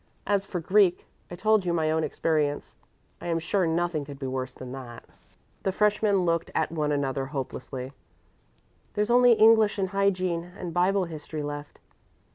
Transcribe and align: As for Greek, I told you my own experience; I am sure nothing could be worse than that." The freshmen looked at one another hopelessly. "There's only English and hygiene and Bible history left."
As 0.25 0.45
for 0.47 0.59
Greek, 0.59 1.05
I 1.29 1.35
told 1.35 1.63
you 1.63 1.73
my 1.73 1.91
own 1.91 2.03
experience; 2.03 2.75
I 3.21 3.27
am 3.27 3.37
sure 3.37 3.67
nothing 3.67 4.03
could 4.03 4.17
be 4.17 4.25
worse 4.25 4.51
than 4.51 4.71
that." 4.71 5.05
The 5.61 5.71
freshmen 5.71 6.25
looked 6.25 6.49
at 6.55 6.71
one 6.71 6.91
another 6.91 7.27
hopelessly. 7.27 7.93
"There's 8.95 9.11
only 9.11 9.33
English 9.33 9.77
and 9.77 9.89
hygiene 9.89 10.53
and 10.57 10.73
Bible 10.73 11.05
history 11.05 11.43
left." 11.43 11.77